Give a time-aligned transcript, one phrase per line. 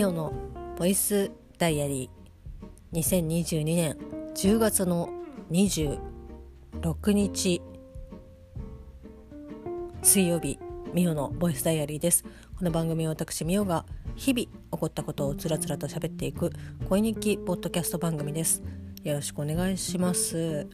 [0.00, 0.32] ミオの
[0.78, 3.98] ボイスダイアリー2022年
[4.34, 5.10] 10月の
[5.50, 7.60] 26日
[10.00, 10.58] 水曜日
[10.94, 12.24] ミオのボイスダイアリーです。
[12.56, 13.84] この番組は私ミオが
[14.16, 16.50] 日々起こったことをつらつらと喋っていく
[16.88, 18.62] 恋日記ポッドキャスト番組です。
[19.02, 20.66] よろしくお願いします。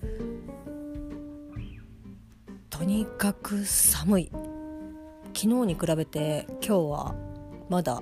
[2.70, 4.30] とにかく寒い。
[5.34, 7.16] 昨日に比べて今日は
[7.68, 8.00] まだ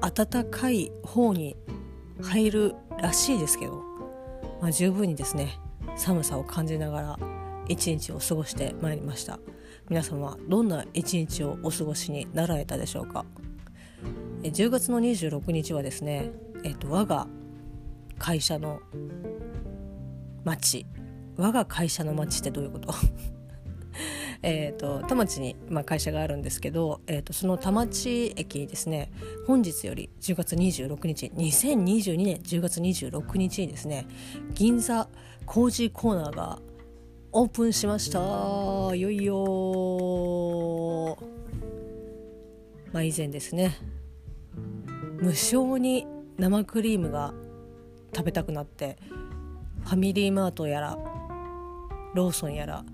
[0.00, 1.56] 暖かい方に
[2.22, 3.82] 入るらしいですけど、
[4.60, 5.58] まあ、十分にですね
[5.96, 7.18] 寒さを感じながら
[7.68, 9.38] 一日を過ごしてまいりました。
[9.88, 13.24] 皆様どんな一日をお過ごしになられたでしょうか
[14.42, 16.30] ？10月の26日はですね、
[16.64, 17.28] えっと、我が
[18.18, 18.80] 会社の
[20.44, 20.86] 町
[21.36, 22.92] 我が会社の町ってどういうこと？
[24.48, 29.10] えーと、田町に、まあ、会社があるんですけど、えーと、その田町駅にですね
[29.44, 34.06] 本日より10月26日2022年10月26日にですね
[34.54, 35.08] 銀座
[35.46, 36.60] 工事コーナーが
[37.32, 38.20] オープンしました。
[38.94, 41.18] いよいよ。
[42.92, 43.76] まあ以前ですね
[45.20, 46.06] 無償に
[46.38, 47.34] 生クリームが
[48.14, 48.96] 食べたくなって
[49.82, 50.96] ファミリーマートやら
[52.14, 52.84] ローソンやら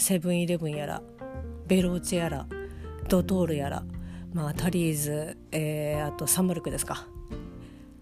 [0.00, 1.02] セブンイレブンやら
[1.66, 2.46] ベローチェやら
[3.08, 3.84] ドトールやら、
[4.32, 7.06] まあ、タリーズ、えー、あとサンマルクですか。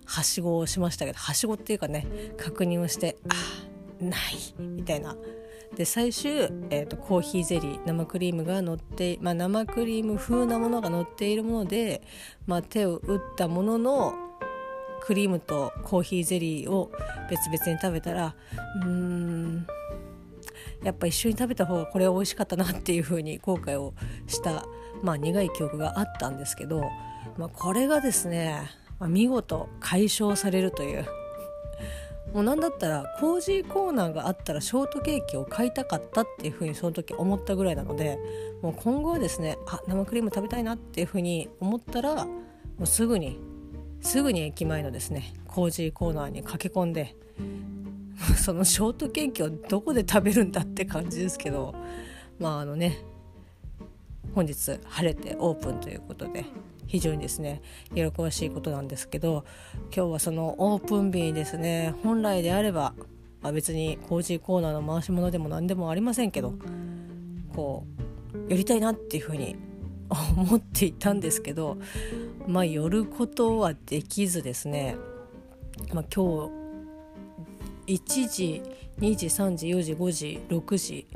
[0.06, 2.06] はしごをしましたけどはしごっていうかね
[2.38, 5.16] 確認をしてあないみたいな。
[5.76, 6.30] で最終、
[6.70, 12.00] えーと、コーヒーゼリー生クリームが乗って、まあ、生クリーム風なものが乗っているもので、
[12.46, 14.14] まあ、手を打ったものの
[15.02, 16.90] クリームとコーヒーゼリーを
[17.28, 18.34] 別々に食べたら
[18.82, 19.66] うーん
[20.82, 23.94] やっぱ一緒に食べた方がこれは美味しかったなっていう風に後悔を
[24.26, 24.64] した、
[25.02, 26.82] まあ、苦い記憶があったんですけど、
[27.36, 31.06] まあ、これがですね、まあ、見事解消されるという。
[32.34, 38.18] もう何だったらコージーコーナーがあったらショートケーキを買いたかったっていう風にその時思ったぐらいなので
[38.60, 42.34] もう今後はですねあ生クリーム食べたいなっていう風に思ったらも
[42.82, 43.38] うすぐに
[44.02, 47.16] すぐに駅前のですねコージーコーナーに駆け込んで
[48.36, 51.74] そのショートケーキをどこで食べるんだって感じですけど
[52.38, 52.98] まああのね
[54.34, 56.44] 本日晴れてオープンということで
[56.86, 57.62] 非常にですね
[57.94, 59.44] 喜ばしいことなんですけど
[59.94, 62.94] 今日はそのオープン日にですね本来であれば、
[63.42, 66.54] まあ、別にコージーコーナーの回し物でも何でもありませんけど
[67.54, 67.84] こ
[68.48, 69.56] う寄りたいなっていうふうに
[70.36, 71.78] 思っていたんですけど
[72.46, 74.96] まあ寄ることはできずですね、
[75.92, 76.67] まあ、今日
[77.88, 78.62] 1時
[79.00, 81.06] 2時3時4時5時6時。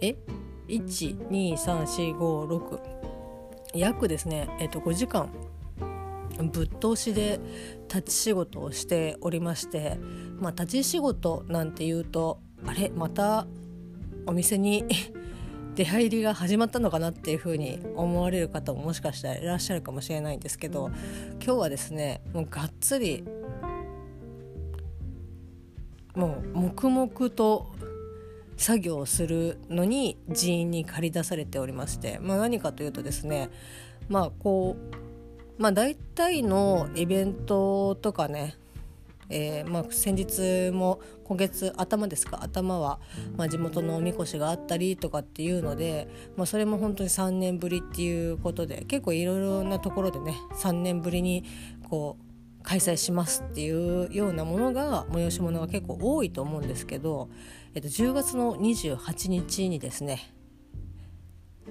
[0.00, 0.16] え
[0.66, 2.80] ？123456
[3.74, 4.48] 約ですね。
[4.58, 5.30] えっと5時間。
[6.52, 7.38] ぶっ通しで
[7.88, 9.96] 立ち仕事をしておりまして。
[10.40, 12.90] まあ立ち仕事なんていうとあれ？
[12.90, 13.46] また
[14.26, 14.84] お店に
[15.76, 20.90] 出入りが始まったのかなっていうふうに思われる方ももしかしたらいらっしゃるかもしれないんですけど
[21.44, 23.22] 今日はですねもうがっつり
[26.16, 27.66] もう黙々と
[28.56, 33.50] 作業をするのに人員に駆り出されておりまして、まあ、何かというとですね
[34.08, 34.76] まあこ
[35.58, 38.56] うまあ大体のイベントとかね
[39.28, 43.00] えーまあ、先日も今月頭ですか頭は、
[43.36, 51.44] まあ、地元のおみこしがあったりとかっていうので、まあ、それも本当に3年ぶりっていうことで結構いろいろなところでね3年ぶりに
[51.90, 52.25] こう
[52.66, 57.30] 開催しますっていうようなものが催し物が結構多いと思うんですけど、
[57.74, 60.34] えっと、10月の28日にですね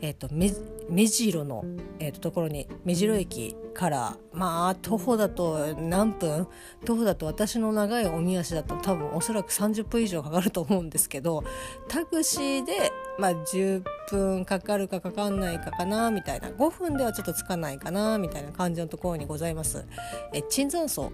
[0.06, 1.66] えーと、目白の、
[1.98, 6.48] えーと、ところに目白駅からまあ徒歩だと何分？
[6.86, 11.44] 徒歩だと私の長いおみ足だと多分おそらく30分以上かかると思うんですけど
[11.88, 16.50] タクシーで、まあ、10分かかるかかかんないかかなみたいな。
[16.50, 19.86] 5分ではちょっとつかないかなみたいな感じのところにございます。
[20.34, 21.12] え椿山荘。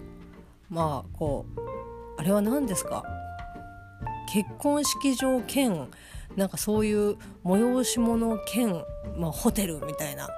[0.68, 1.60] まあこう
[2.20, 3.02] あれは何ですか？
[4.30, 5.88] 結婚式場兼
[6.36, 8.84] なんかそういう催し物兼、
[9.16, 10.28] まあ、ホテルみたいな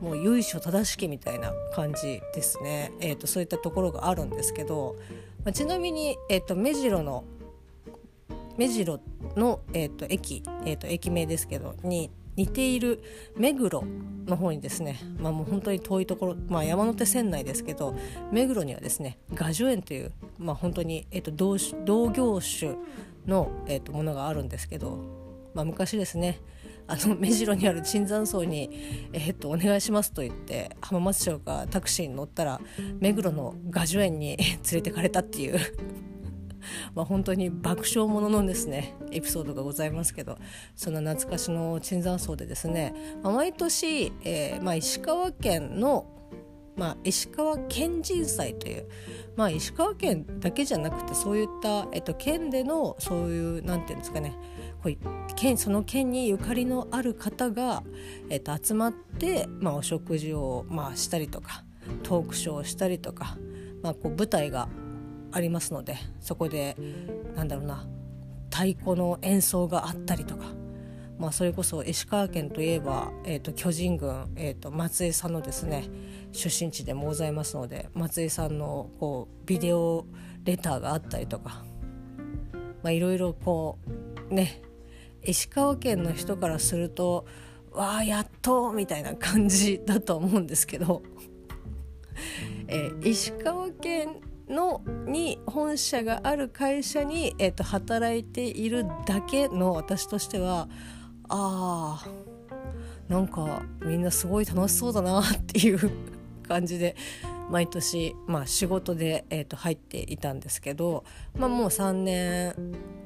[0.00, 4.96] もう由緒正しきみたいな感じですね、えーと、そういったところがあるんですけど、
[5.44, 7.24] まあ、ちなみに、えーと、目白の
[8.56, 9.00] 目白
[9.36, 13.02] の、えーと、駅、えー、と駅名ですけどに似ている
[13.36, 13.84] 目黒
[14.26, 17.94] の方にですね、まあ、もう本当に遠いところ、まあ、山手線内ですけど
[18.32, 22.76] 目黒にはですね雅樹園という、まあ、本当に、えー、と同同業種
[23.26, 25.19] の、えー、とものがあるんですけど
[25.54, 26.40] まあ、昔ですね
[26.86, 28.68] あの目白にある椿山荘に、
[29.12, 32.60] え、っとお願いしますと言って浜松町がタクシーに乗ったら
[32.98, 35.58] 目黒の雅叙園に連れてかれたっていう。
[36.94, 40.36] まあ本当に爆笑もののですねエピソードがございますけど
[40.76, 42.92] そんな懐かしの椿山荘でですね、
[43.22, 46.06] まあ、毎年、えーまあ、石川県の
[46.76, 48.88] まあ、石川県人祭という、
[49.36, 54.34] まあ、石川県だけじゃなくてそういった、えっと、県でのそういうなんていうんですかね
[55.36, 57.82] 県その県にゆかりのある方が、
[58.28, 61.64] えっと、集まって、まあ、お食事を、まあ、したりとか
[62.02, 63.36] トークショーをしたりとか、
[63.82, 64.68] まあ、こう舞台が
[65.32, 66.76] ありますのでそこで
[67.34, 67.86] なんだろうな
[68.50, 70.46] 太鼓の演奏があったりとか
[71.20, 75.84] まあ、それこそ石川県といえば、えーと、巨人軍、えーと、松井さんのですね
[76.32, 80.06] 出身地でもございますので松井さんのこうビデオ
[80.44, 81.62] レターがあったりとか、
[82.82, 83.78] まあ、いろいろこ
[84.30, 84.62] うね
[85.22, 87.26] 石川県の人からすると
[87.72, 91.02] わあやっとみたいな感じだと思うんですけど、
[92.66, 94.16] えー、石川県
[94.48, 100.68] のに本社がある会社に、えーと働いているだけの私としては
[101.28, 105.90] あーなんかみんなすごい楽しそうだなっていう
[106.46, 106.94] 感じで
[107.50, 111.04] 毎年、まあ、仕事で、えー、と入っていたんですけど、
[111.36, 112.54] まあ、もう3年、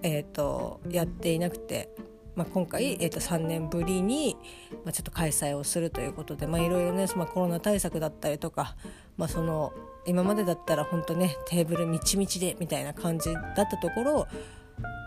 [0.02, 1.88] えー、とやっていなくて、
[2.36, 4.36] まあ、今回、えー、と3年ぶりに、
[4.84, 8.76] まあ、ちょっと開催をするということで、いろいろね、まあ、コロナ対策だったりとか、
[9.16, 9.72] まあ、その
[10.06, 14.26] 今までだったら本当ねテーブルみちみちでみたいな感じだったところ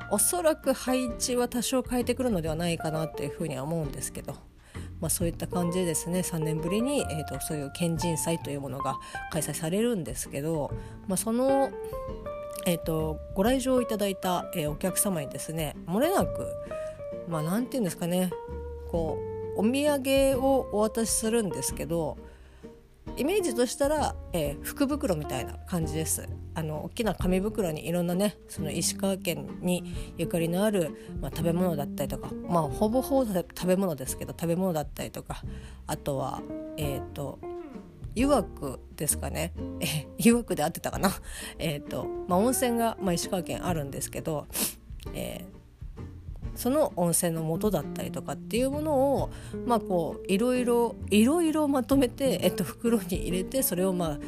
[0.09, 4.35] おそらく配置は多少変えてくるのではないかなというふうには思うんですけど、
[4.99, 8.97] まあ、そういった感じでですね3年ぶりに、えーと、そういう県人祭というものが
[9.31, 10.71] 開催されるんですけど、
[11.07, 11.71] まあ、その、
[12.65, 16.47] えーと、ご来場いただいた、えー、お客様にですねもれなく
[17.27, 18.31] まあ何て言うんですかね
[18.89, 19.19] こ
[19.55, 22.17] うお土産をお渡しするんですけど
[23.15, 26.27] イメージとしたら、えー、福袋みたいな感じです。
[26.57, 30.89] あの大きな紙袋にいろんなねその石川県にゆかりのある、
[31.21, 35.43] まあ、食べ物だったりとかまあほぼほぼ食べ物ですけど食べ物だったりとか
[35.85, 36.41] あとは
[36.75, 37.37] えっ、ー、と
[38.15, 39.53] 湯涌ですかね。
[39.79, 41.11] え湯涌で合ってたかな。
[41.59, 44.47] えっと、まあ、温泉が、まあ、石川県あるんですけど、
[45.13, 49.29] えー、その温泉の元だったりとかっていうものを
[49.67, 54.19] まあこういろいろいろいろまとめて、えっと、袋に入れてそれをまあ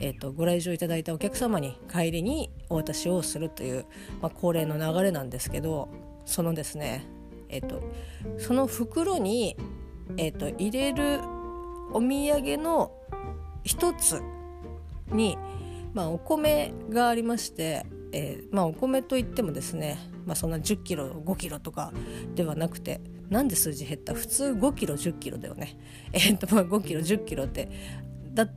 [0.00, 3.86] えーと、ご来場いただいたお客様に帰りにお渡しをするという、
[4.20, 5.88] まあ、恒例の流れなんですけど
[6.24, 7.06] そのですね、
[7.48, 7.82] えーと、
[8.38, 9.56] その袋に、
[10.16, 11.20] えーと、入れる
[11.92, 12.92] お土産の
[13.64, 14.20] 一つ
[15.12, 15.38] に、
[15.94, 21.92] まあ、お米がありまして、えーまあ、お米といってもですねまあ、そんな1 0キロ5キロとか
[22.34, 23.00] ではなくて
[23.30, 24.12] なんで数字減った？
[24.12, 25.78] 普通5キロ1 0キロだよね。
[26.12, 27.68] えー、とまあ5キロ1 0キロって
[28.34, 28.48] だ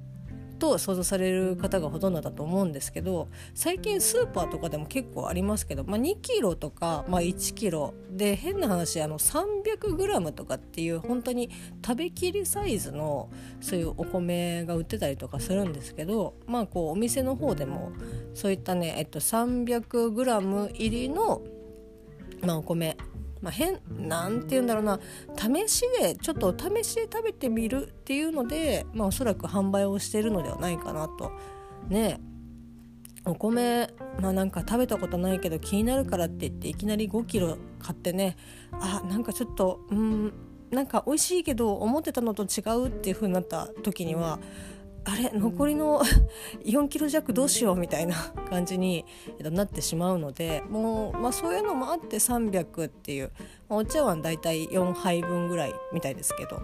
[0.59, 7.93] と想像される方がほとんどだと思うんですけど最近スーパーとかでも結構ありますけど、まあ、2キロとか、まあ、1キロ。
[8.11, 11.49] で変な話あの 300g とかっていう本当に
[11.85, 13.29] 食べきりサイズの
[13.61, 17.93] そういうお米が売ってたりとかするんですけどまあこうお店の方でも
[18.33, 21.41] そういったね、えっと、300g 入りの
[22.41, 22.95] まあ、お米
[23.41, 24.99] まあ、変なんて言うんだろうな。
[25.37, 31.31] 試しでちょっと試しで食べてみるっていうので、まあ、おそらく販売をしてるのではないかなと。
[31.87, 32.19] ね。
[33.25, 38.37] お米まあなんか食べたことないけど気になるからって言っていきなり5キロ買ってね。
[38.71, 40.33] あなんかちょっとうん
[40.71, 44.39] なんか美味しいけど思ってたのと違うっていう風になった時には
[45.05, 46.01] あれ残りの
[46.65, 48.15] 4キロ弱どうしようみたいな
[48.49, 49.05] 感じに
[49.39, 53.31] なってしまうのでもう、まあ、そういうのもあって300っていう、
[53.69, 56.61] まあ、お茶碗大体4杯分ぐらいみたいですけど、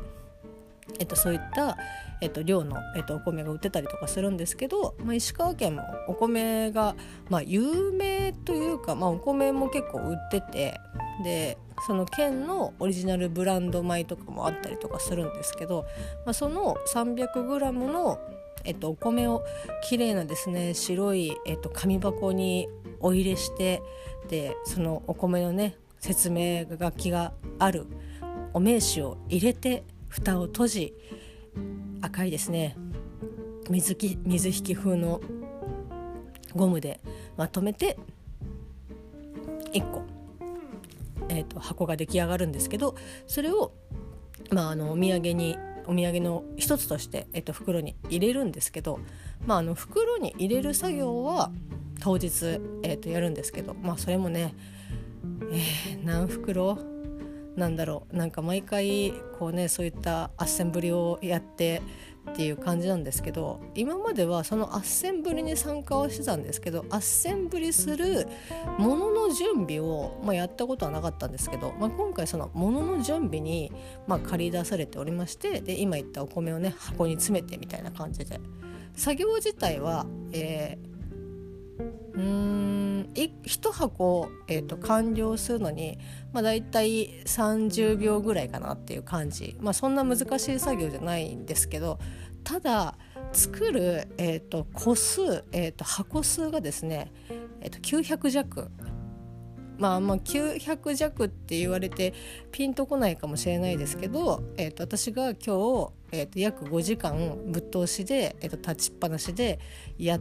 [0.99, 1.77] えっと、そういった、
[2.21, 6.95] えっと、量の、えっと、お米が売ってたりとかするんですけど、まあ、石川県もお米が、
[7.29, 10.79] まあ、有名というか、まあ、お米も結構売ってて
[11.23, 15.85] でその県のオリジナルブランド米とかもあったりとかするんですけど、
[16.25, 18.19] まあ、その 300g の、
[18.63, 19.43] えっと、お米を
[19.83, 22.67] きれいなですね白い、えっと、紙箱に
[22.99, 23.81] お入れして
[24.29, 27.87] でそのお米のね説明書きがある
[28.53, 30.93] お名刺を入れて蓋を閉じ
[32.01, 32.75] 赤いですね
[33.69, 35.21] 水き水引き風の
[36.55, 36.99] ゴムで
[37.35, 37.97] まとめて
[39.73, 40.14] 1個
[41.35, 42.95] えーと、箱が出来上がるんですけど
[43.27, 43.73] それを、
[44.51, 48.99] まあ、あのお土産にお土産の一つとして、えーと、袋に入れるんですけど、
[49.45, 51.51] まあ、あの袋に入れる作業は
[52.01, 54.55] 当日、えーと、やるんですけど、まあ、それもね、
[55.51, 56.77] えー、何袋
[57.55, 61.81] なんだろうなんか毎回こうねそういったアッセンブリをやって
[62.31, 68.27] っていう感じなんですけど今まではそのアッセンブリに参加をしてたんですけどアッセンブリする
[68.77, 73.71] ものの準備を、まあ、やったことはなかったんですけど、まあ、今回そのものの準備に、
[74.07, 78.39] まあ、借り出されておりましてで今言ったお米をね箱に詰めてみたいな感じで。
[78.95, 80.94] 作業自体は、えー、
[81.79, 85.97] うん1箱、えーと、完了するのに、
[86.33, 91.99] まあ、大体30秒ぐらいかなっていう感じ、まあ、そんな難しい作業じゃないんですけど
[92.43, 92.95] ただ
[93.33, 97.11] 作る、えーと、個数、えーと、箱数がですね、
[97.59, 98.71] えー、と900弱。
[99.77, 102.13] まあまあ900弱って言われて
[102.51, 109.59] ピンとこないかもしれないですけど、えー、と私が今日、えー、と約5時間ぶっ通しで、えー、と立ちっぱなしで
[109.97, 110.19] やっ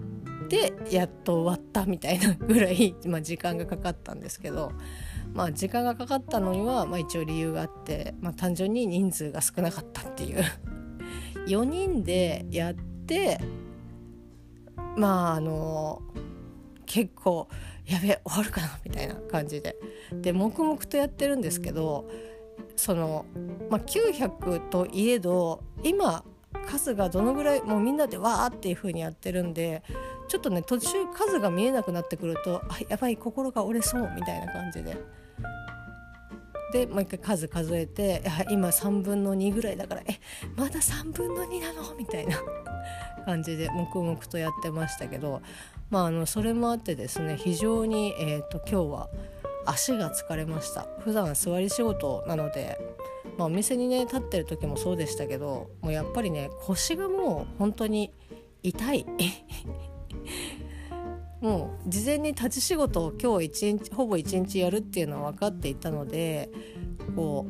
[0.49, 4.73] てやっと終わったみたいなぐらい、 まあ、時間がかかったんですけど。
[5.33, 10.45] まあ、時間がかかったのには、まあ、一応理由があって、まあ、単純に人数が少なかったっていう
[11.49, 13.41] 4人でやって
[14.97, 16.03] まああの
[16.87, 17.49] 結構
[17.87, 19.77] やべ終わるかなみたいな感じで
[20.13, 22.09] で黙々とやってるんですけど
[22.77, 23.27] その、
[23.71, 26.25] まあ、900といえど今
[26.67, 29.83] 数がどのぐらいもうみんなでわーっていう風にやってるんで
[30.29, 34.97] ちょっとね途中数が見えなくなってくるとあやばい心が折れそうみたいな感じで。
[36.75, 40.19] でもう一回数数えて今3分の2ぐらいだからえ
[40.57, 41.95] まだ3分の2なの？
[41.97, 42.37] みたいな
[43.25, 45.41] 感じで黙々とやってましたけど
[45.89, 49.09] まああのそれもあってですね非常に、えーと、今日は
[49.67, 50.89] 足が疲れました。
[50.99, 52.77] 普段座り仕事なので、
[53.39, 58.13] まあ、お店にね立ってる時もそうでしたけどもうやっぱりね腰がもう本当に
[58.65, 59.07] 痛い。
[61.45, 66.49] もう事前に立ち仕事を今日一日ほぼ一日やるっていうのは分かっていたので
[67.15, 67.45] こ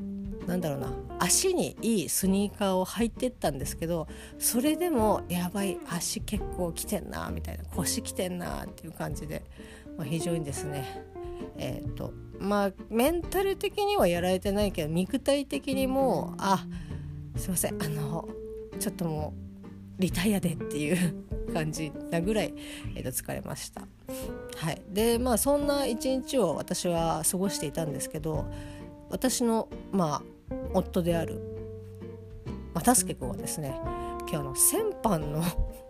[0.44, 9.44] うなんだろうな足にいいスニーカーを履いてったんですけどそれでもやばい足結構きてんなみたいな腰きてんなっていう感じで、
[9.96, 11.04] まあ、非常にですね
[11.56, 16.66] えっ、ー、とまあメンタル的にはやられてないけど肉体的にもあ
[17.36, 18.28] すいませんあの
[18.80, 19.34] ちょっとも
[19.96, 22.54] うリタイアでっていう感じなぐらい、
[22.94, 23.82] えー、と疲れました。
[24.56, 28.46] はい、でまあそんな一日を私は過ごしていたんですけど
[29.10, 31.40] 私のまあ夫である
[32.74, 33.74] 又助君はですね
[34.28, 35.42] 今日の先般の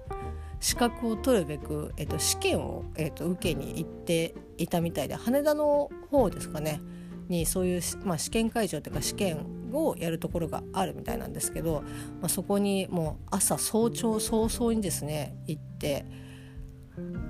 [0.61, 6.81] 資格を取るべく、えー、と試験を、えー、と受けに行っていたみたいで羽田の方ですかね
[7.29, 11.83] にそういう、まあ、試験会場というか試験をやるところがあるみたいなんですけど、
[12.21, 16.07] まあ、そこにもう朝早朝早々にですね行って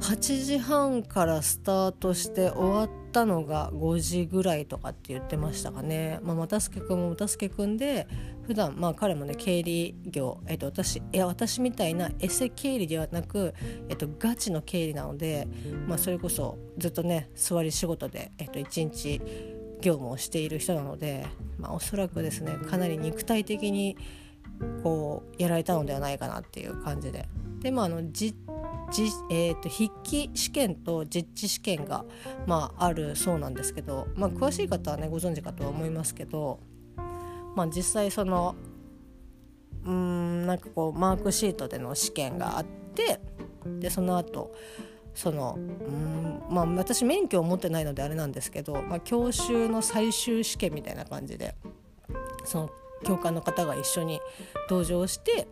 [0.01, 6.21] 8時半からスタートして終わったのが5時ぐらいとかって言ってましたかね。
[6.23, 8.07] まあ、又助君も又助君で
[8.47, 13.55] 普段まあ彼もね経理業、えっと、私いや私みたいなエセ経理ではなく、
[13.89, 15.49] えっと、ガチの経理なので、
[15.87, 19.23] まあ、それこそずっとね座り仕事で、えっと、1日
[19.85, 21.27] 業務をしている人なので、
[21.59, 23.99] まあ、おそらくですねかなり肉体的に
[24.83, 27.29] こうやられたのではないかなっていう感じで。
[27.61, 28.35] でまあ、のじ
[28.91, 32.05] じえーと、筆記試験と実地試験が、
[32.47, 36.61] まあ、あるそうなんですけど、まあ、詳しい方はねご存知かとは思いますけど、
[37.57, 38.55] まあ、実際その
[39.85, 42.65] うんなんかこうマークシートでの試験があっ
[42.95, 43.21] て
[43.81, 44.55] でその後
[45.15, 51.55] そのうんまあ私免許を持ってないのであれなんですけど、まあ、教習の最終試験みたいな感じで
[52.45, 52.71] その
[53.05, 54.21] 教官の方が一緒に
[54.69, 55.47] 登場して、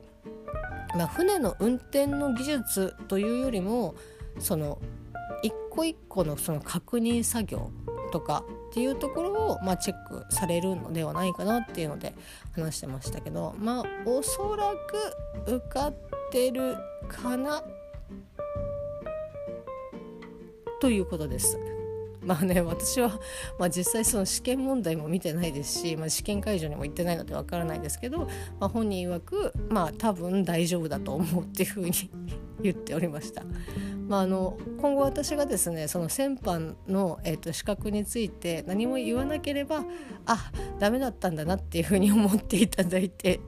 [0.96, 3.94] まあ、船の運転の技術というよりも
[4.38, 4.78] その
[5.42, 7.70] 一個一個のその確認作業
[8.12, 12.14] とかっていうところを、まあ、チェックされるのではないかなっていうので
[12.52, 14.72] 話してましたけどまあおそら
[15.46, 15.94] く受かっ
[16.30, 16.76] てる
[17.08, 17.62] かな
[20.82, 21.60] ということです。
[22.24, 23.20] まあね私は、
[23.56, 31.92] まあ、実際その試験問題も見てないですし、まあ、試験会場にも行ってないのでわからないですけど、まあ、本人曰くまあ多分大丈夫だと思うっていうふうに
[32.62, 33.44] 言っておりました。
[34.08, 39.84] まあ、あの今後私がですねその先般の、えー、と資格について何も言わなければ
[40.26, 43.38] あダメだったんだなっていうふうに思っていただいて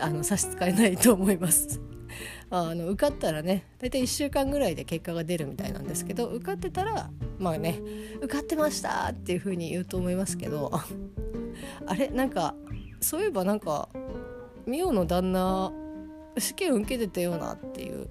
[0.00, 1.80] あの差し支えないと思います。
[2.50, 7.80] あの受かったらね大体1週間ぐらいで結果が出るみたいなんですけど受かってたらまあね
[8.20, 10.70] 受かってましたっていう風に言うと思いますけど
[11.86, 12.54] あれなんか
[13.00, 13.88] そういえばなんか
[14.66, 15.72] ミオの旦那
[16.38, 18.08] 試験受けてたようなっていう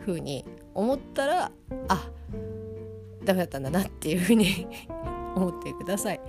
[0.00, 1.52] 風に思ったら
[1.88, 2.10] あ
[3.24, 4.66] ダメだったんだなっていう風に
[5.34, 6.20] 思ってください。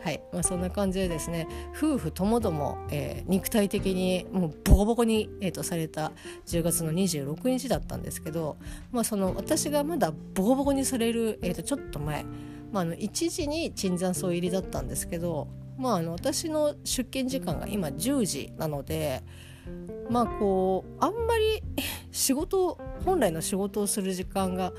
[0.00, 6.12] はいまあ、そんな感じでですね夫婦ともども、えー、肉体的にもうボコボコに、えーと、された
[6.46, 8.56] 10月の26日だったんですけど、
[8.92, 12.24] まあ、その私がまだボコボコにされる、えー、とちょっと前、
[12.70, 19.22] まあ、あの1時に椿山荘入りだったんですけど、まあ、あの私の出勤時間が今10時なので。
[20.10, 21.62] まあこうあんまり
[22.10, 24.72] 仕事本来の仕事をする時間が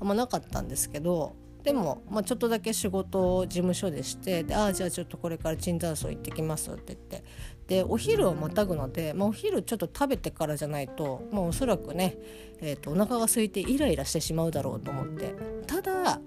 [0.00, 1.34] あんまなかったんですけど
[1.64, 7.24] でも、まあ、ちょっとだけ仕事を事務所でしてでああじゃあちょっとこれから椿山荘行ってきますって言って。
[7.66, 12.18] でお昼をまたぐので、まあ、お昼ちょっと食べてからじゃないと、まあ、おそらくね、
[12.60, 15.34] えーと、お腹が空いてイライラしてしまうだろうと思って。
[15.66, 16.20] ただ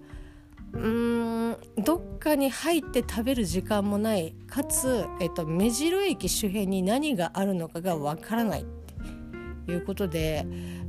[0.74, 8.65] うーんどっかに入って食べる時間もないかつ、えーと、目白駅周辺に何があるのかがわからないっ
[9.67, 10.44] ていうことで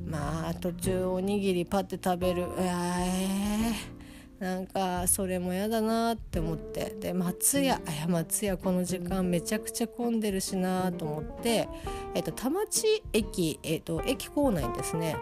[0.06, 2.44] まあ途中おにぎりパッて食べる。
[2.44, 2.56] うわ
[3.00, 4.07] えー。
[4.38, 6.94] なんかそれも嫌だなって思って。
[7.00, 11.68] で松屋あや松屋この時間めちゃくちゃ混んでるしなと思って、
[12.14, 15.16] えっと、田町駅、えっと、駅構内にですね。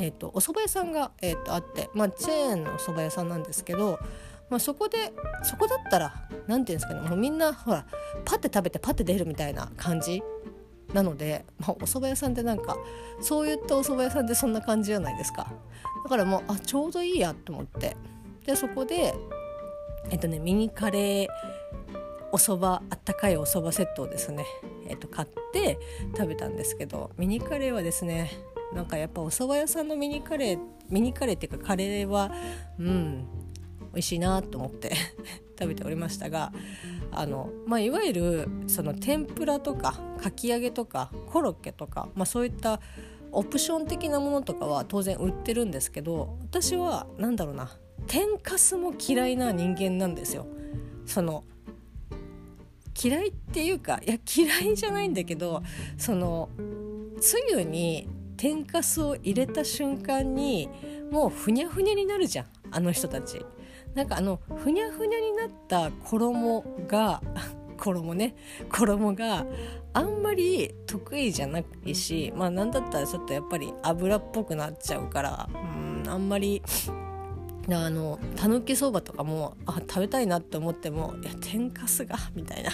[0.00, 3.98] えっと、お蕎麦屋さんが、えっと、あって、まあ、チェーンのお蕎麦屋さんなんですけど、
[4.48, 5.12] まあ、そこで
[5.42, 7.08] そこだったら何て言うんですかね。
[7.08, 7.86] もうみんなほら
[8.24, 10.22] パッて食べてパッて出るみたいな感じ
[10.92, 12.76] なので、まあ、お蕎麦屋さんってなんか
[13.20, 15.52] そういったお蕎麦屋さんってそんな感じじゃないですか。
[16.04, 17.96] だからもうあちょうどいいやと思って
[18.46, 19.14] でそこで
[20.10, 21.28] えっとねミニカレー
[22.32, 24.46] おそばあったかいおそばセットをですね、
[24.88, 25.78] えっと、買って
[26.16, 28.30] 食べたんですけどミニカレーはですね
[28.74, 30.58] なんかやっぱお蕎麦屋さんのミニカレー
[30.88, 32.32] ミニカレーっていうかカレーは
[32.78, 33.28] うん
[33.92, 34.92] 美味しいなと思って
[35.58, 36.52] 食べておりましたが
[37.10, 42.80] あの、まあ、いわゆるその天ぷらとかかき揚げとかコロッケとか、まあ、そういった
[43.30, 47.70] オプション的なものとかは当然売ってるんですけど私は何だろうな
[48.06, 50.46] 天かすも嫌いな人間なんですよ。
[51.06, 51.44] その
[53.02, 55.62] 嫌いっていうかいや嫌いじゃないんだけど
[55.96, 56.50] その
[57.20, 60.68] つゆに天かすを入れた瞬間に
[61.10, 63.44] もうふにゃふにゃになるじゃんあの人たち。
[63.94, 67.22] なんかあのふにゃふにゃになった衣が
[67.76, 68.34] 衣ね
[68.70, 69.44] 衣が
[69.92, 76.62] あんまり得意じゃないしまあなんだったらちょっとやっぱり油っぽくなっちゃうからうんあんまり
[77.70, 82.70] あのたぬきそばとかもあ食べたいなって思ってもいや天かすがみたいな。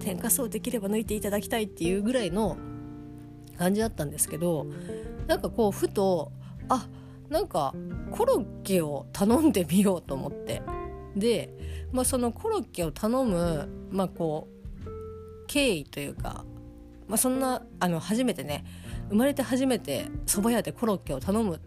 [0.00, 2.56] 天かすをできれば抜いていただきたいっていうぐらいの
[3.58, 4.66] 感じだったんですけど
[5.26, 6.32] なんかこうふと
[6.68, 6.88] あ
[7.28, 7.74] なんか
[8.10, 10.62] コロッケを頼んでみようと思って。
[11.16, 14.48] で、まあ、そのコロッケを頼む、まあ、こ
[14.84, 16.44] う経緯というか、
[17.08, 18.64] まあ、そんなあの初めてね
[19.08, 21.60] 生まれて初めて蕎麦屋でコロッケを頼む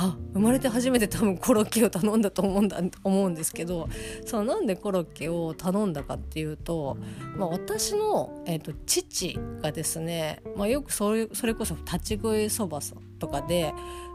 [0.00, 3.88] あ生まれて初めて多分コロッケを頼んだと思うんだ思うんですけど
[4.24, 6.96] そのなんでコロッケを頼んだかっていうと、
[7.36, 12.78] まあ、私の、えーと、父がですね、まあ、よくそれそれこそ立ち食いそば
[13.18, 13.74] とかで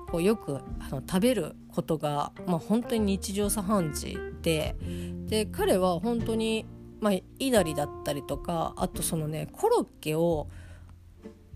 [0.10, 4.78] こうよくあの食べることが、まあ、本当に日常茶飯事で
[5.26, 6.66] で彼は本当に、
[7.02, 10.48] まあ、いなりだったりとかあとそのねコロッケを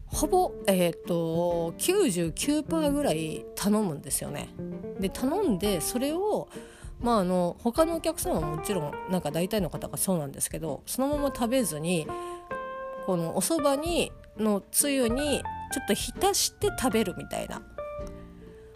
[0.07, 4.49] ほぼ、えーと、99%ぐらい頼むんですよね。
[4.99, 6.47] で頼んでそれを
[6.99, 12.07] まああの他のお客さんはもちろんなんか大体の方がそうなんですけどそのまま食べずに
[13.05, 17.61] このおそばにのつゆにちょっと浸して食べるみたいな。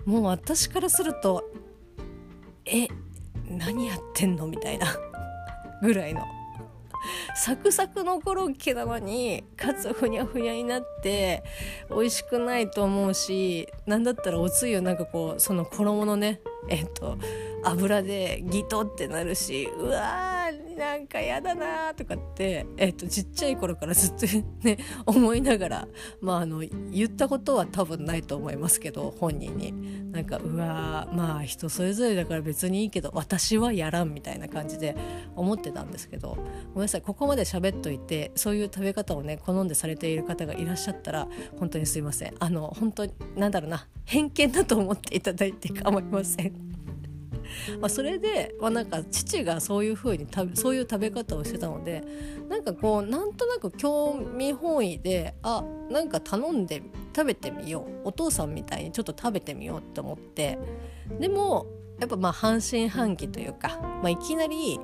[0.05, 1.43] もう私からすると
[2.65, 2.87] え
[3.47, 4.47] 何やってんの？
[4.47, 4.87] みたいな。
[5.81, 6.21] ぐらいの。
[7.35, 11.43] サクサクのコロッケなのにかつふにゃふにゃになって
[11.89, 17.17] 美味しくないと思うし何だったらおつゆなんかこうその衣のねえっと
[17.63, 20.40] 油でギトってなるしうわー
[20.81, 24.25] なんかやだなとかって、えっと、ちっちゃい頃からずっと
[24.67, 25.87] ね思いながら、
[26.21, 34.95] まあ、あの言ったことは多分ないと思いますけど本人になんかうわーまあ人それぞれだから別にいいけど私はやらんみたいな感じで
[35.35, 36.29] 思ってたんですけど
[36.73, 41.27] ごめんなさいここまで喋っといてそういう食べ方をね好んでされている方がいらっしゃったら
[41.59, 46.70] 本当にすいませんあの本当なんだろうな偏見だと思っていただいて構いません。
[47.79, 52.03] まあ、それで、まあ、なんか父がそういう風にそういう食べ方をしてたので
[52.49, 56.81] なんかこうなんとなく興味本位であなんか頼んで
[57.15, 60.57] 食べてみようお父さんみたいにちょっと食べてみようって思って
[61.19, 61.67] でも
[61.99, 64.79] やっぱまあ半信半疑というか、まあ、いきなり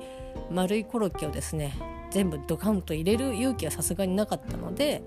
[0.50, 1.76] 丸いコロッケをですね
[2.10, 5.02] 全部ドカンと入れる勇気はさすがになかったので、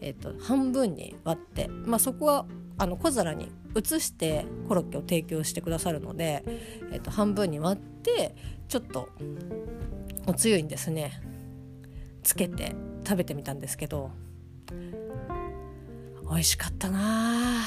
[0.00, 2.46] えーと、半分に割って、まあ、そこは
[2.82, 6.42] あの小皿に移してコロッケを提供してくださるので、
[6.90, 8.34] えー、と半分に割って
[8.66, 9.08] ちょっと
[10.26, 11.22] おつゆにですね。
[12.24, 12.74] つけて
[13.06, 14.10] 食べてみたんですけど
[16.28, 17.60] 美味しかったな。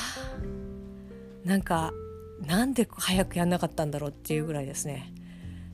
[1.45, 1.93] なんか
[2.45, 5.13] なんで早くやんなかったんだろうっていうぐらいですね。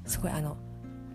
[0.06, 0.56] すごいあの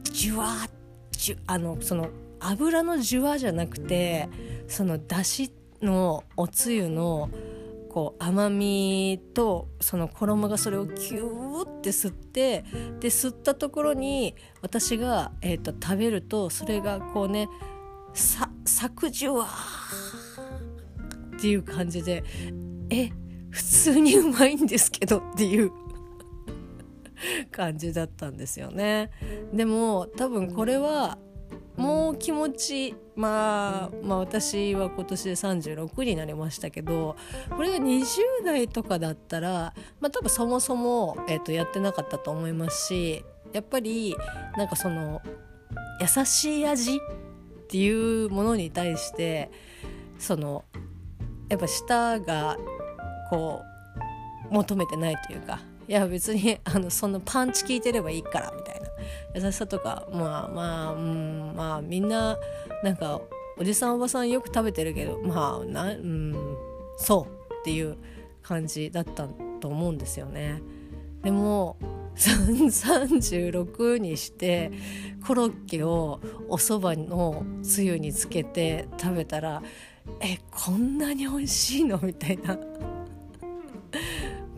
[0.03, 0.69] じゅわ
[1.13, 2.09] じゅあのその
[2.41, 4.29] 油のじゅわじゃなくて
[4.67, 7.31] そのだしのおつゆの
[7.97, 12.63] こう甘みとその衣がそれをキューって吸って
[13.01, 17.49] で吸ったところに私が、えーと、食べるとそれがこうね
[18.13, 22.23] さサクジュワーっていう感じで
[22.91, 23.09] え
[23.49, 25.73] 普通にうまいんですけどっていう
[27.51, 29.11] 感じだったんですよね。
[29.55, 31.17] でも多分これは
[31.77, 37.17] もう気持ち、まあ、まあ私は今年で36になりましたけど
[37.55, 38.07] これが20
[38.45, 44.17] 代とかだったら、まあ、多分そもそも、えー、とやってなかったと思いますしやっぱり
[44.57, 45.21] なんかその
[46.01, 46.99] 優しい味っ
[47.69, 49.51] ていうものに対して
[50.19, 50.65] その
[51.49, 52.57] やっぱ舌が
[53.31, 53.63] こ
[54.51, 58.87] う求めてないというかいや別にあのそのパンチ効いてればいいからみたいな。
[59.37, 62.39] 優しさとかまあまあうんまあみんな
[62.83, 63.21] なんか
[63.59, 66.57] おじさんおばさんよく食べてるけどまあなうん
[66.97, 67.99] そうっていう
[68.43, 69.29] 感じだった
[69.61, 70.63] と思うんですよね。
[71.23, 71.77] でも
[72.17, 74.71] 36にして
[75.27, 79.63] コロッケをおそばのつゆにつけて食べたら
[80.21, 81.99] えこんなに美味しいの？
[82.03, 82.57] みたいな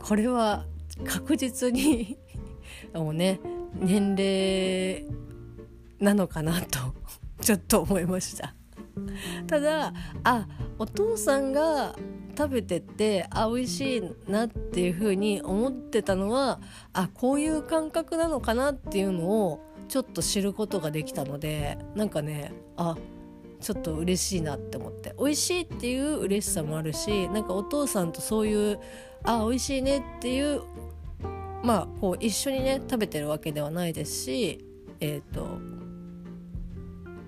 [0.00, 0.66] これは
[1.04, 2.16] 確実に
[2.94, 3.40] もうね
[3.74, 5.04] 年齢
[6.00, 6.78] なのかなと
[7.40, 8.54] ちょっと思いました。
[9.46, 9.92] ただ
[10.24, 11.94] あお父さんが
[12.36, 16.60] 食べててあ美味しいなっていう風に思ってたのは
[16.92, 22.96] あこういう感覚なのかなっていうのをちょっと知ることができたのでなんかねあ
[23.60, 25.14] ちょっと嬉しいなって思って。
[25.18, 28.78] 美味しいっていう嬉しさもあるしなんかお父さんとそういう
[29.24, 30.62] あ美味しいねっていう
[31.62, 34.64] まあこう一緒にね食べてるわけではないですし
[35.00, 35.58] えっ、ー、と、ま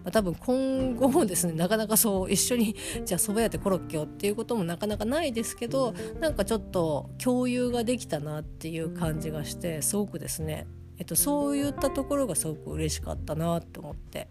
[0.07, 10.67] あ、多分今後もですねなかなかそう一緒に じゃあ蕎麦屋でコロッケをっていうこともなかなかないですけどなんかちょっと共有ができたなっていう感じがしてすごくですね、
[10.99, 14.29] えっと、そういったところがすごく嬉しかったなって思って。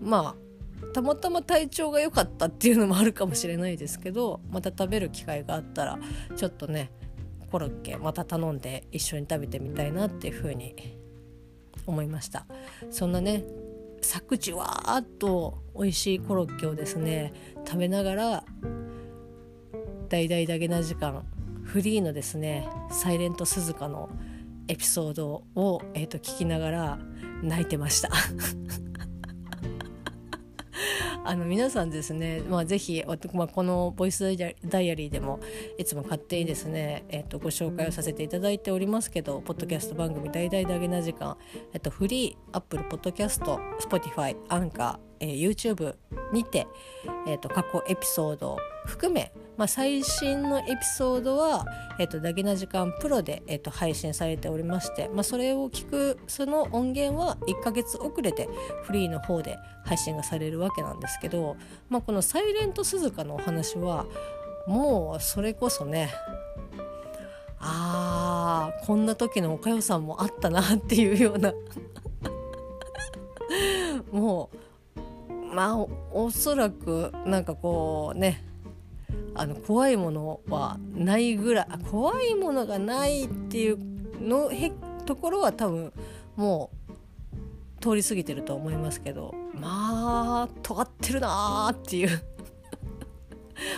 [0.00, 0.46] まあ
[0.92, 5.98] たまたま体調が良かったっていうのもあるかもしれないですけどまた食べる機会があったら
[6.36, 6.90] ちょっとね
[7.56, 10.76] コロッケまた頼んで一緒に食べてみたいなっていうふうに
[11.86, 12.44] 思いました。
[12.90, 13.44] そんなね
[14.02, 17.32] サクチわーっと美味しいコロッケをですね
[17.66, 18.44] 食べながら
[20.10, 21.24] 大々だけな時間
[21.64, 24.10] フリーのですね「サイレント鈴鹿」の
[24.68, 26.98] エピソードを、えーと聞きながら
[27.42, 28.10] 泣いてました。
[31.26, 33.02] あの皆さんですね、まあ、ぜひ、
[33.34, 35.40] まあ、このボイスダイアリーでも
[35.76, 41.36] いつも勝手にですね、えっと、ご紹介をさせていただいておりますけどポッドキャスト番組「大々だげな時間」
[41.74, 45.96] えっと、フリーアップルポッドキャスト Spotify アンカー、えー、YouTube
[46.32, 46.68] にて、
[47.26, 51.64] えっと、過去エピソードを含めまあ、最新のエピソードは、
[51.98, 58.48] えっと、ダゲな時間プロで、えっと、配信されておりまして、まあ、それを聞くその音源は1ヶ月遅れて
[58.82, 61.56] フリーの方で配信がされるわけなんですけど、
[61.88, 64.06] まあ、この「サイレント鈴鹿」のお話は
[64.66, 66.10] もうそれこそね
[67.58, 71.52] あーこんな時のおかよさんもあったなっていうような。
[74.12, 74.56] もう
[75.54, 78.44] まあおそらくなんかこうね
[79.38, 83.78] あの怖いものはないぐらい怖いものがないっていう
[84.20, 84.72] のへ
[85.04, 85.92] ところは多分
[86.36, 86.70] も
[87.78, 92.22] う通り過ぎてると思いますけどまあ尖ってるなーっていう。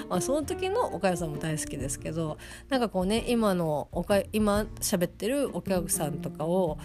[0.09, 2.37] ま あその時のおかゆさんも大好きですけど
[2.69, 6.79] なんかこうね今のおか今喋ってるお客さんとかを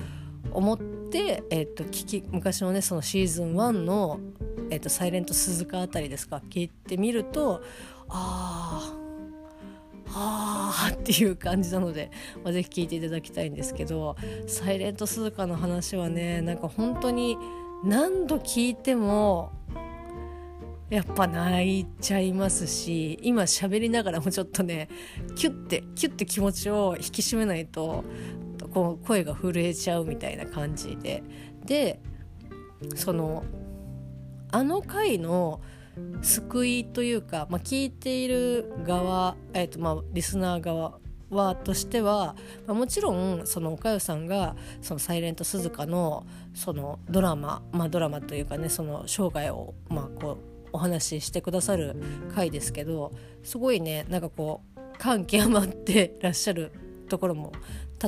[0.52, 4.20] 思って、えー、と聞き昔のねそのシーズン1の
[4.70, 7.64] 「えー、とサイレント鈴鹿」あたりですか聞いてみると
[8.10, 8.94] あ
[10.16, 12.12] あっていう感じなので、
[12.44, 14.16] まあ、ぜひ聞いていただきたいんですけど
[14.48, 17.38] 「サイレント鈴鹿」の話はねなんか本当に
[17.84, 19.52] 何度聞いても
[20.90, 24.88] やっぱ泣いちゃいますし今喋りながらもちょっとね
[25.36, 28.04] キュッてキュッて気持ちを引き締めないと
[28.74, 31.24] こう声が震えちゃうみたいな感じで。
[31.66, 32.00] で
[32.96, 33.46] その
[34.52, 35.62] あの回の
[36.22, 42.36] 救いというか、まあ、聞いている側、えーとまあ、リスナー側はとしては、
[42.68, 51.96] まあ、もちろんそのおかゆさんがそのサイレント鈴鹿のそのドラマ、まあ、ドラマというかねその生涯をまあこうお話ししてくださる
[52.34, 53.12] 回ですけど
[53.44, 56.72] すごいねなんかこう感極まってらっしゃる
[57.10, 57.52] ところも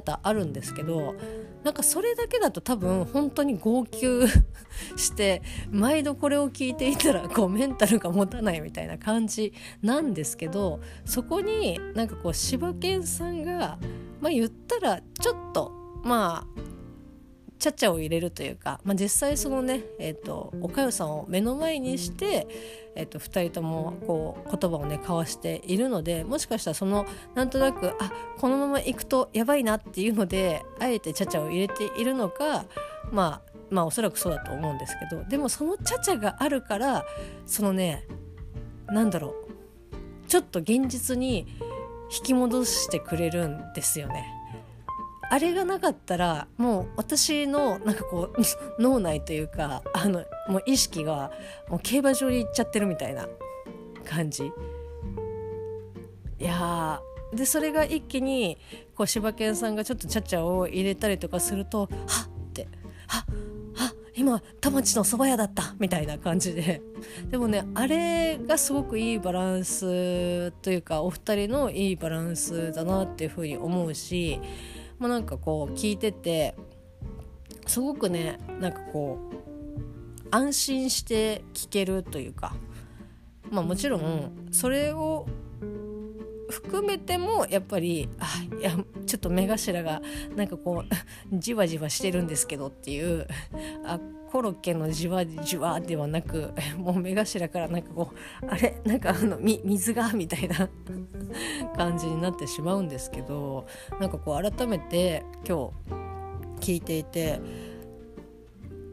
[0.02, 1.16] 多々あるんですけど
[1.64, 4.06] なんかそれだけだと多分本当に号泣
[4.98, 13.80] して毎度これを聞いていたらこうメンタルが持たないみたいな感じなんですけどそこになんかこう柴犬さんが
[14.20, 15.72] まあ言ったらちょっと
[16.04, 16.62] まあ
[17.66, 22.48] ちゃちゃを入れるというか、まあ、実際そのね、えーと、おかゆさんを目の前にして、
[22.96, 32.66] えーと、2人ともこう言葉をね交わしているのでもしかしたらそのなんとなくあこのまま行くとやばいなっていうのであえてちゃちゃを入れているのか
[33.12, 37.04] まあまあおそらくそうだと思うんですけどでもそのちゃちゃがあるから
[37.48, 38.08] そのね
[38.88, 41.48] なんだろうちょっと現実に
[42.16, 44.35] 引き戻してくれるんですよね。
[45.30, 51.32] あれがなかったらもう私のなんかこう脳内というかあのもう意識が
[51.70, 53.28] もう競馬場に行っちゃってるみたいな
[54.04, 54.52] 感じ。
[56.38, 57.02] いや
[57.34, 58.58] でそれが一気に
[58.94, 61.90] こう柴犬さんがちょっとちゃちゃを入れたりとかするとはっ
[62.50, 62.68] って
[63.08, 63.24] はっ
[63.76, 66.82] はっ今田町の蕎麦屋だったみたいな感じで
[67.30, 74.40] でもねあれがすごくいいバランスというかお二人のいいバランスだなっていうふうに思うし
[75.00, 76.56] まあ、なんかこう聞いてて
[77.68, 82.56] すごくねなんかこう安心して聞けるというか。
[83.52, 85.28] まあもちろんそれを
[86.64, 88.26] 含めてもやっぱりあ
[88.60, 88.72] いや
[89.06, 90.02] ちょっと目頭が
[90.36, 90.90] なんかこう
[91.38, 93.28] じわじわしてるんですけどっていう
[93.86, 94.00] あ
[94.32, 98.82] コロッケのじわじわではなくもう目頭からなんかこうあれ？
[98.86, 100.12] なんかあの水が？
[100.14, 100.70] みたいな
[101.76, 103.66] 感じになってしまうんですけど
[104.00, 105.72] なんかこう改めて今
[106.60, 107.40] 日聞いていて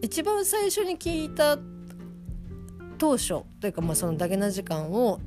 [0.00, 1.58] 一番最初に聞いた
[2.98, 5.20] 当初というかまあそのダゲな時間を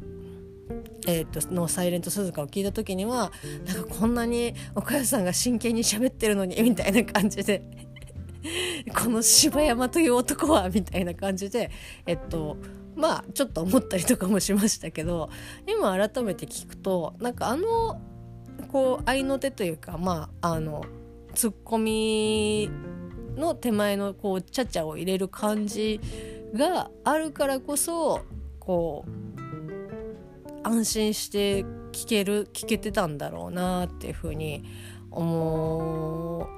[1.08, 3.32] えー、との「サイレント鈴鹿」を聞いた時には
[3.66, 7.64] なんかこんなに岡谷さんが真剣に喋ってるのにみたいな感じで
[8.98, 11.72] この柴山という男はみたいな感じで
[12.06, 12.58] えっと
[12.96, 15.30] まあちょっと思ったりとかもしましたけど
[15.68, 18.02] 今改めて聞くとなんかあの
[18.72, 20.84] こう合いの手というかまああの
[21.34, 22.70] ツッコミ
[23.36, 26.00] の手前のこうちゃちゃを入れる感じ
[26.54, 28.22] があるからこそ
[28.60, 29.35] こう
[30.66, 34.64] 安心して聞ける聞けてたんだろうなっていうふうに
[35.12, 36.50] 思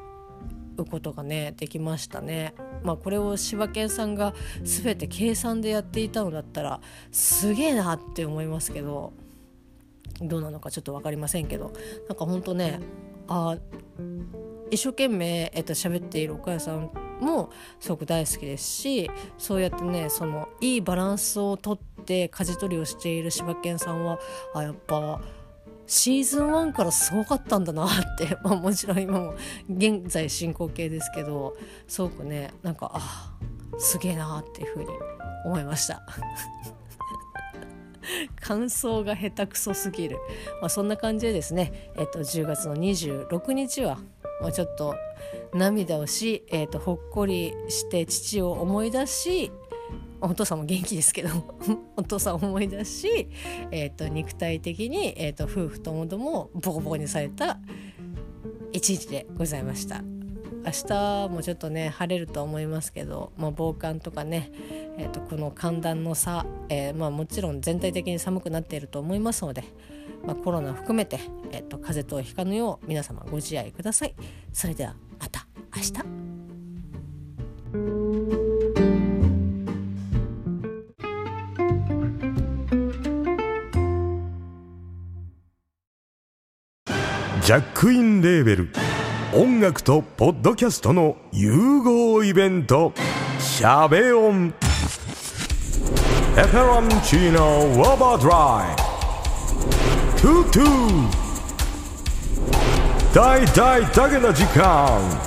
[0.78, 2.56] うことがねできましたね。
[2.84, 6.80] まあ、これを柴犬さんが全て計算でやっていたのだったら
[7.12, 9.12] すげえなって思いますけど
[10.22, 11.74] どうなのかちょっと分かりませんけど
[12.08, 12.80] なんかほんとね
[13.28, 13.58] あ
[14.72, 24.20] 一生懸命、えっと喋っている岡谷さんもすごく大好きですしそうやってねそのいいバランスをとって舵取りをしている柴犬さんは
[24.54, 25.22] あやっぱ
[25.88, 29.36] シーズン1からすごかったんだなって、 まあ、もちろん今も
[29.70, 31.56] 現在進行形ですけど
[31.88, 33.32] すごくねなんかあ
[33.80, 34.90] すげえなっていうふうに
[35.46, 36.04] 思いました。
[38.40, 40.18] 感想が下手くそすぎる、
[40.62, 43.98] まあ、そんな感じでですね、えっと、10月の26日は
[44.42, 44.96] もうちょっと
[45.54, 49.52] 涙をし、えっと、ほっこりして父を思い出し
[50.20, 51.30] お父さんも元気ですけど
[51.96, 53.30] お父さんを思い出し、
[53.72, 57.60] えーと、肉体的に、えーと、夫婦ともどもボコボコにされた
[58.72, 60.04] 一日でございました。
[60.66, 64.52] 明日もちょっとね晴れると思いますけど、まあ、防寒とかね、
[64.98, 69.64] えーと、この寒暖の差、えー、まあ、もちろん全体的に寒くなっていると思いますので、
[70.26, 74.16] まあ、コロナ含めて、えー、と風邪等ひかぬよう皆様ご自愛ください。
[74.52, 74.96] それでは
[75.78, 75.92] また明日。
[87.46, 88.70] ジャックインレーベル。
[89.34, 92.94] 音楽とポッドキャストの融合イベント
[93.40, 94.54] 「シャベオン」
[96.38, 98.76] 「エフェロンチーノウォーバードライ」
[100.22, 101.08] 「トゥトゥ」
[103.14, 105.27] 大大だけな時間。